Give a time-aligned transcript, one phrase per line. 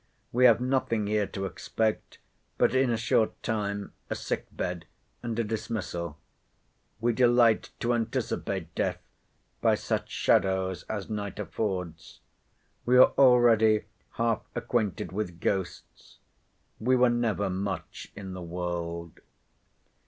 [0.31, 2.17] We have nothing here to expect,
[2.57, 4.85] but in a short time a sick bed,
[5.21, 6.17] and a dismissal.
[6.99, 8.97] We delight to anticipate death
[9.61, 12.19] by such shadows as night affords.
[12.83, 13.83] We are already
[14.13, 16.17] half acquainted with ghosts.
[16.79, 19.19] We were never much in the world.